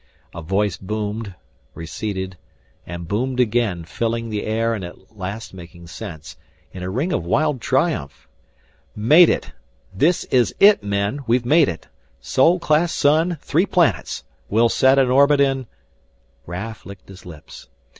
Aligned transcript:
A 0.33 0.41
voice 0.41 0.77
boomed, 0.77 1.35
receded, 1.75 2.35
and 2.87 3.07
boomed 3.07 3.39
again, 3.39 3.83
filling 3.83 4.29
the 4.31 4.45
air 4.47 4.73
and 4.73 4.83
at 4.83 5.15
last 5.15 5.53
making 5.53 5.85
sense, 5.85 6.37
in 6.71 6.81
it 6.81 6.87
a 6.87 6.89
ring 6.89 7.13
of 7.13 7.23
wild 7.23 7.61
triumph! 7.61 8.27
"Made 8.95 9.29
it! 9.29 9.51
This 9.93 10.23
is 10.31 10.55
it, 10.59 10.81
men, 10.81 11.19
we've 11.27 11.45
made 11.45 11.69
it; 11.69 11.87
Sol 12.19 12.57
class 12.57 12.91
sun 12.91 13.37
three 13.43 13.67
planets. 13.67 14.23
We'll 14.49 14.69
set 14.69 14.97
an 14.97 15.11
orbit 15.11 15.39
in" 15.39 15.67
Raf 16.47 16.83
licked 16.83 17.07
his 17.07 17.23
lips. 17.23 17.67